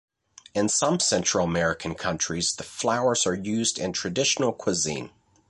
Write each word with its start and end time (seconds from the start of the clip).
In 0.55 0.67
some 0.67 0.99
Central 0.99 1.45
American 1.45 1.93
countries 1.93 2.53
the 2.53 2.63
flowers 2.63 3.27
are 3.27 3.35
used 3.35 3.77
in 3.77 3.93
traditional 3.93 4.51
cuisine. 4.51 5.11